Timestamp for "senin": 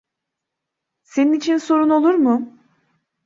1.03-1.33